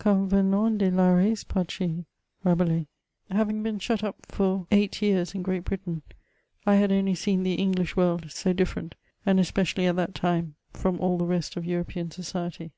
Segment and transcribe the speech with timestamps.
[0.00, 2.02] Aucuns venans des Lares patries.
[2.44, 2.86] (^Rabelat8,)
[3.30, 6.02] Having been shut up for eight years in Great Britain,
[6.66, 10.98] I had only seen the English world, so different, and especially at that time, from
[10.98, 12.72] all the rest of European society.